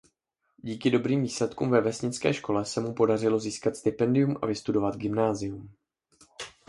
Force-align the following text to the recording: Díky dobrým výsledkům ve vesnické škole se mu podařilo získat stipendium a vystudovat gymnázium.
Díky 0.57 0.91
dobrým 0.91 1.21
výsledkům 1.21 1.69
ve 1.69 1.81
vesnické 1.81 2.33
škole 2.33 2.65
se 2.65 2.81
mu 2.81 2.93
podařilo 2.93 3.39
získat 3.39 3.75
stipendium 3.75 4.37
a 4.41 4.45
vystudovat 4.45 4.95
gymnázium. 4.95 5.71